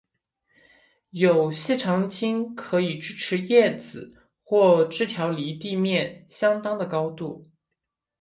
[1.11, 7.47] 有细长茎可以支持叶子或枝条离地面相当的高度。